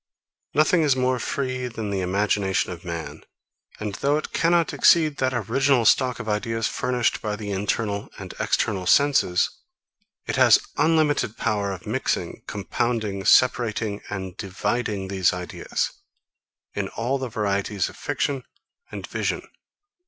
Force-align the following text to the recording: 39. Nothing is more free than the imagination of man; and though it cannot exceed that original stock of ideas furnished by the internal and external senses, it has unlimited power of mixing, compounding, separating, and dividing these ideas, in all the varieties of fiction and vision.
39. 0.55 0.59
Nothing 0.59 0.81
is 0.81 0.95
more 0.95 1.19
free 1.19 1.67
than 1.67 1.91
the 1.91 2.01
imagination 2.01 2.71
of 2.71 2.83
man; 2.83 3.21
and 3.79 3.93
though 4.01 4.17
it 4.17 4.33
cannot 4.33 4.73
exceed 4.73 5.17
that 5.17 5.31
original 5.31 5.85
stock 5.85 6.19
of 6.19 6.27
ideas 6.27 6.67
furnished 6.67 7.21
by 7.21 7.35
the 7.35 7.51
internal 7.51 8.09
and 8.17 8.33
external 8.39 8.87
senses, 8.87 9.51
it 10.25 10.37
has 10.37 10.57
unlimited 10.75 11.37
power 11.37 11.71
of 11.71 11.85
mixing, 11.85 12.41
compounding, 12.47 13.23
separating, 13.25 14.01
and 14.09 14.35
dividing 14.37 15.07
these 15.07 15.33
ideas, 15.33 15.91
in 16.73 16.87
all 16.87 17.19
the 17.19 17.29
varieties 17.29 17.87
of 17.87 17.95
fiction 17.95 18.43
and 18.91 19.05
vision. 19.05 19.47